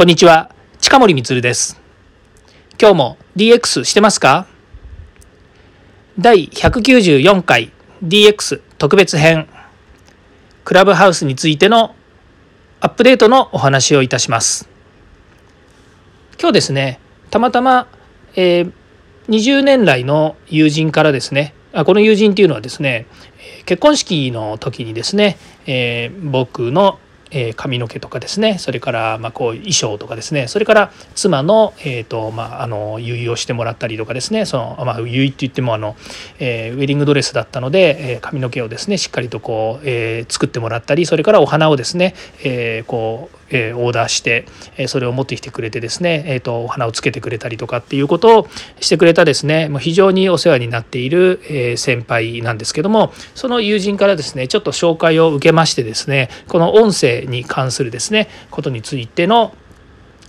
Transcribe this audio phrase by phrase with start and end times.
[0.00, 1.78] こんにちは、近森光です。
[2.80, 4.46] 今日も DX してますか？
[6.18, 7.70] 第194回
[8.02, 9.46] DX 特別編
[10.64, 11.94] クラブハウスについての
[12.80, 14.70] アップデートのお話をいたします。
[16.40, 16.98] 今日ですね、
[17.28, 17.86] たまたま、
[18.36, 18.72] えー、
[19.28, 23.04] 20年来の友人からですね、あこの友人っていうのはですね
[23.66, 25.36] 結婚式の時にですね、
[25.66, 26.98] えー、僕の
[27.30, 28.58] えー、髪の毛とかですね。
[28.58, 30.48] それからまこう衣装とかですね。
[30.48, 34.44] それから妻の,、えーとまあ、の結衣をしてもらったりとかですね。
[34.44, 35.96] その、まあ、結衣って言ってもあの、
[36.38, 44.46] えー、ウェディングドレスだったので、えー、髪の毛をですねしっかりとこう、え、作ってもらったりそれからお花をですね、え、こうえオーダーして、
[44.76, 48.48] えそれを持ってきてくれてですね、えーと、お花をつけてくれたりとかっていうことを
[48.80, 59.54] してくれたですねもう非常にお世話になっている、え先輩なんですけどもその友人からですねちょっと紹介を受けましてですねこの音声に関するですねことについての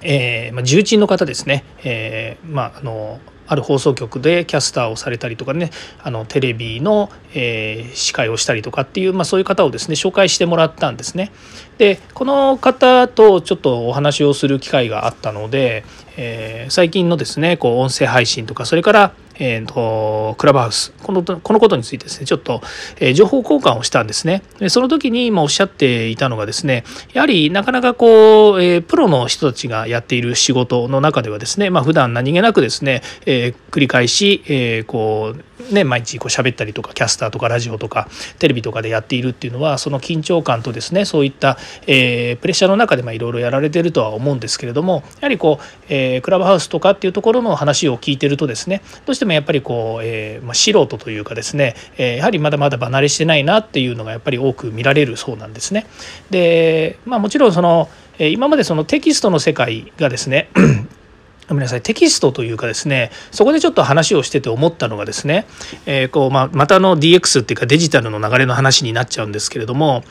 [0.04, 3.20] えーまあ、重鎮の方ですね、えーまあ、あの
[3.52, 5.72] ある放送局でキャスターをされたりとかね
[6.02, 11.34] あのテレビの、えー、司会をしたりとかっていう、まあ、そういう方をですね紹介してもらったんですね。
[11.78, 15.84] でこの方とちょっとお話をする機会があったので、
[16.16, 22.62] えー、最近のですねこう音声配信とかそれからえーと、クラブハウスこのこのことについてですねちょっと、
[23.00, 24.44] え、情報交換をしたんですね。
[24.60, 38.08] でその時に今おっしゃっていたのがですねやはりなかなかこう、え、プロの人たちがやっている仕事の中ではですねまあ普段何気なくですね、え、繰り返し、え、こうね、毎日こう喋ったりとかキャスターとかラジオとか
[38.40, 55.86] テレビとかでやっているっていうのはその緊張感とですねそういった、え、プレッシャーの中でいろいろやられてるとは思うんですけれどもやはりこう、え、クラブハウスとかっていうところの話を聞いてるとですねどうしてもやっぱりこう、えーまあ、素人というかですね、えー、やはりまだまだ離れしてないなっていうのがやっぱり多く見られるそうなんですね。
[56.30, 60.50] でまあもちろんそのえ今までそのテキストの世界がですね
[61.50, 65.48] ごめんなさいテキストというかですねそこでちょっと話をしてて思ったのがですね、
[65.86, 70.04] えー、こうまあ、またの DX っていうかデジタルの流れの話になっちゃうんですけれども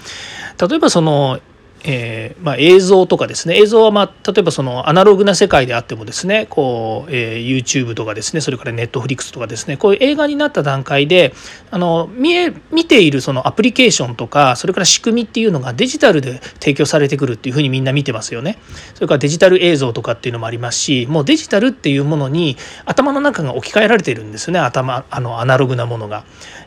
[0.60, 1.40] 例えばその
[1.82, 11.32] えーまあ、映像とかですね映像は、まあ、例えばそのアナログな世界であってもですねこう、えー、YouTube とかですねそれから Netflix とかですねこういう映画になった段階で
[11.70, 18.58] あの見え見ているそのアプリケーションとかそれから仕組みっていうのがデジタルで提供されてくるっていうふうにみんな見てますよね。
[18.94, 26.24] それからデジタル映像とかっていうのもありますしもうデジタルっていうものに頭の中が置き換えられてるんですよね頭あのアナログなものが。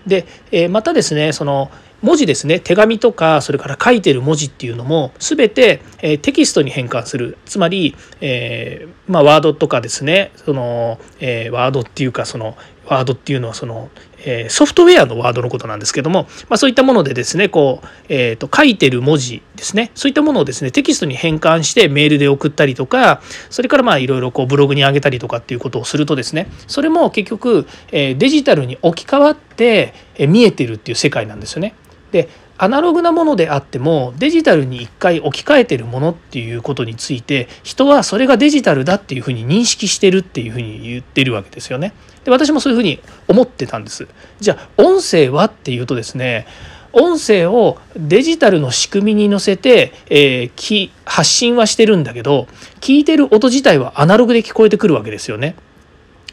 [0.08, 1.72] で、えー、またですねその
[2.04, 2.60] 文字ですね。
[2.60, 7.38] 手紙とかそれから書いてる文字っていうのも全て、えテキストに変換する。
[7.46, 10.32] つまり、えー、まあ、ワードとかですね。
[10.36, 13.90] その、えー、ワードっていうかそのワードっていうのはその、
[14.26, 19.92] えソフトウェアのワードのことなんですけども、まあ、そういったものでですねこう、えーと、書いてる文字ですね。
[19.96, 31.76] そういったものをですねテキストに変換してメールで送ったりとかそれからまあいろいろこうブログに上げたりとかっていうことをするとですねそれも結局、えデジタルに置き換わって、え見えてるっていう世界なんですよね。
[32.14, 32.30] で
[32.60, 41.94] アナログなものであってもデジタルに一回置き換えてるものっていうことについて人はそれがデジタルだっていうふうに認識してるっていうふうに言ってるわけですよね。
[42.24, 44.08] で私もそういうふうに思ってたんです。
[44.40, 46.46] じゃあ音声はっていうとですね
[46.94, 52.48] 音声をデジタルの仕組みに乗せて、えー、発信はしてるんだけど
[52.82, 55.56] 聞いてる音自体はアナログで聞こえてくるわけですよね。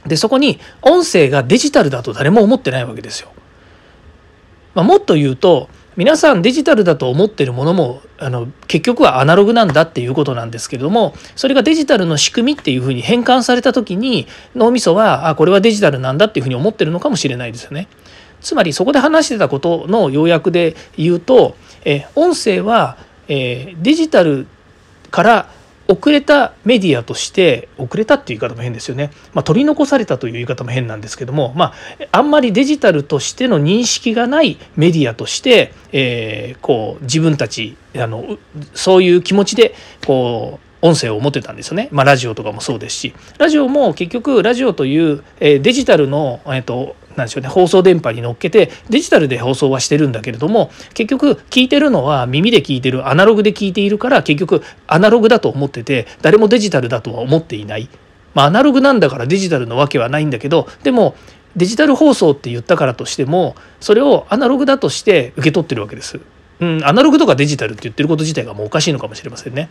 [0.06, 3.32] でそこに音声がデジタルだと誰も思ってないわけですよ。
[4.74, 17.88] まあ、もっと言うと皆さんデジタルだと思ってるものもあの結局はアナログなんだっていうことなんですけれどもそれがデジタルの仕組みっていうふうに変換された時に脳みそはあこれはデジタルなんだっていうふうに思ってるのかもしれないですよね。
[18.40, 22.96] つまりそこで話してたことの要約で言うとえ音声は、
[23.28, 24.46] えデジタル
[25.10, 25.50] から
[25.90, 31.74] 遅れたメディアとして遅れたっていう言い方も変ですよね、まあ、取り残されたという言い方も変なんですけども、まあ、
[32.12, 38.38] あんまりデジタルとしての認識がないメディアとして、えー、こう自分たちあの
[38.72, 39.74] そういう気持ちで
[40.06, 43.14] こう音声を持ってたんですよね、まあ、ラジオとかもそうですし。
[43.38, 57.88] ラジオも結局ラジオという、えデジタルの、えーと、なんでしょうね放送電波に乗っけてデジタルで放送はしてるんだけれども結局聞いてるのは耳で聞いてるアナログで聞いているから結局アナログだと思ってて誰もデジタルだとは思っていない。
[58.32, 61.16] まあ、アナログなんだからデジタルのわけはないんだけどでも
[61.56, 66.20] デジタル放送って言ったからとしてもそれをアナログだとして受け取ってるわけです。
[66.60, 69.68] うん、アナログとかデジタルって言ってること自体がもうおかしいのかもしれませんね。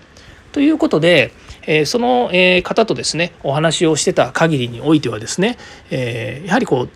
[0.52, 1.32] ということで、
[1.68, 5.58] えー、その、え方とですねお話をしてた限りにおいてはですね、
[5.92, 6.90] えー、やはりこう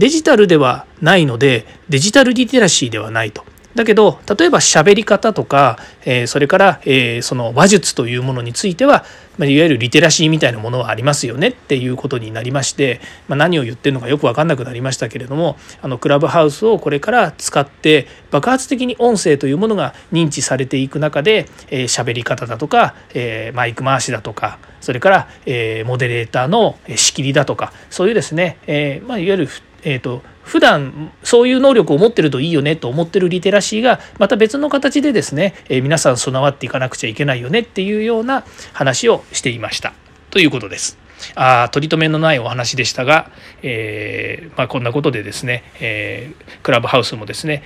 [0.00, 3.44] デジタルではないのでデジタルリテラシーではないと。
[3.74, 9.04] だけど例えば喋り方とか、えー、それから、えー、その話術というものについては、
[9.38, 29.48] まあ、いわゆるリテラシーみたいなものはありますよねっていうことになりまして、まあ、何を言ってるのかよく分かんなくなりましたけれどもあのクラブハウスをこれから使って爆発的に音声というものが認知されていく中で喋、えー、り方だとか、えー、マイク回しだとかそれから、えー、モデレーターの仕切りだとかそういうですね、えーまあ、いわゆる
[29.82, 39.92] えーと、普段そういう能力を持ってるといいよねと思ってるリテラシーがまた別の形でですね、えー、皆さん備わっていかなくちゃいけないよねっていうような話をしていました
[40.30, 40.98] ということです。
[41.34, 43.30] あ取り留めのないお話でしたが、
[43.62, 47.62] えーまあ、こんなことでですね、えー、クラブハウスもですね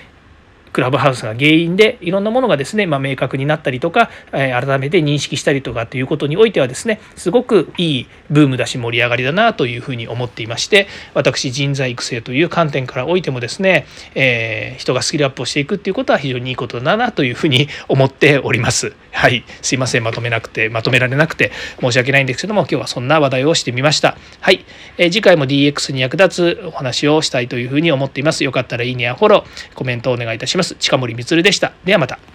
[0.75, 13.87] クラブハウスが原因でいろんなものがですね、まあ、明確になったりとか、えー、改めて認識したりとかということにおいてはですねすごくいいブームだし盛り上がりだなというふうに思っていまして私人材育成という観点からおいてもですね、
[14.17, 18.95] えー、人がスキルアップをしていくっていうことは非常にいいことだなというふうに思っております。
[19.13, 24.17] はいすいませんまとめなくてまとめられなくて申し訳ないんですけども今日はそんな話題をしてみました。
[24.41, 24.65] はい、
[24.99, 28.43] えー、次回も DX に役立つお話をしたいというふうに思っています。
[28.43, 30.75] よかったらいいねやフォローコメントをお願いいたします。
[30.77, 31.73] 近森光でした。
[31.85, 32.34] ではまた。